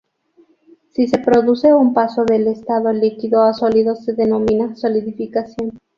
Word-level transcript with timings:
Si 0.93 1.05
se 1.07 1.19
produce 1.19 1.71
un 1.75 1.93
paso 1.93 2.25
del 2.25 2.47
estado 2.47 2.91
líquido 2.91 3.43
a 3.43 3.53
sólido 3.53 3.93
se 3.95 4.13
denomina 4.13 4.75
solidificación. 4.75 5.77